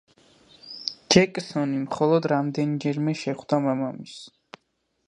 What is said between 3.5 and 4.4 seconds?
მამამისს.